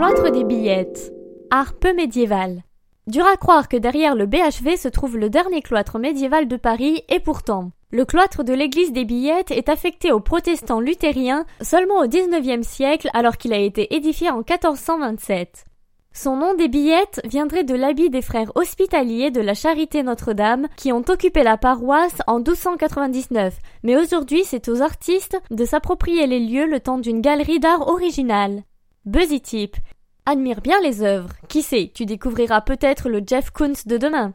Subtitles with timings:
[0.00, 1.12] Cloître des Billettes.
[1.50, 2.62] Art peu médiéval.
[3.06, 7.04] Dur à croire que derrière le BHV se trouve le dernier cloître médiéval de Paris,
[7.10, 7.72] et pourtant.
[7.90, 13.10] Le cloître de l'église des Billettes est affecté aux protestants luthériens seulement au XIXe siècle
[13.12, 15.66] alors qu'il a été édifié en 1427.
[16.14, 20.92] Son nom des billettes viendrait de l'habit des frères hospitaliers de la Charité Notre-Dame qui
[20.92, 26.66] ont occupé la paroisse en 1299, mais aujourd'hui c'est aux artistes de s'approprier les lieux
[26.66, 28.62] le temps d'une galerie d'art originale.
[29.10, 29.76] Buzzy Tip.
[30.24, 31.30] Admire bien les œuvres.
[31.48, 34.28] Qui sait, tu découvriras peut-être le Jeff Koons de demain.